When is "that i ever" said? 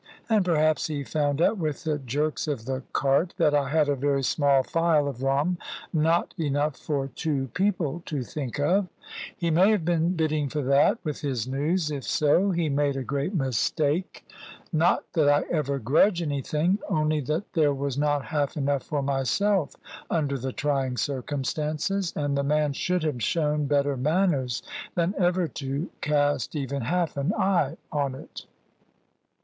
15.13-15.77